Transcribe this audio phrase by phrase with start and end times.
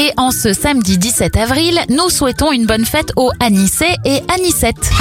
[0.00, 4.92] Et en ce samedi 17 avril, nous souhaitons une bonne fête aux Anissé et Anissette.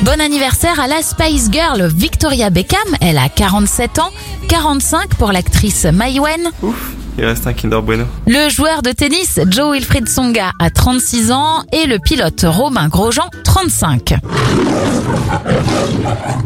[0.00, 4.10] Bon anniversaire à la Spice Girl Victoria Beckham, elle a 47 ans,
[4.48, 6.48] 45 pour l'actrice Mai Wen.
[6.62, 8.06] Ouf, il reste un Kinder Bueno.
[8.26, 13.28] Le joueur de tennis Joe Wilfried Songa a 36 ans et le pilote Romain Grosjean
[13.44, 14.14] 35.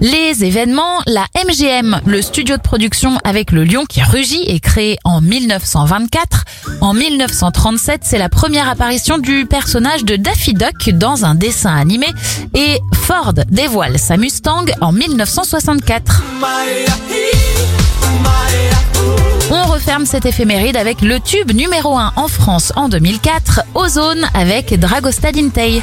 [0.00, 4.98] Les événements, la MGM, le studio de production avec le lion qui rugit, est créé
[5.04, 6.44] en 1924.
[6.80, 12.06] En 1937, c'est la première apparition du personnage de Daffy Duck dans un dessin animé
[12.54, 16.22] et Ford dévoile sa Mustang en 1964.
[19.50, 24.78] On referme cette éphéméride avec le tube numéro 1 en France en 2004, Ozone avec
[24.80, 25.82] Dragostad Intei.